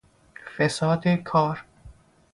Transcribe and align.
فساد 0.57 1.07
کار 1.15 1.63